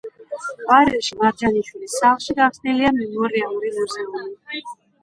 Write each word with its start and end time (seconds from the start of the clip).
ყვარელში, 0.61 1.17
მარჯანიშვილის 1.19 1.99
სახლში 2.01 2.37
გახსნილია 2.41 2.95
მემორიალური 2.99 3.73
მუზეუმი. 3.79 4.61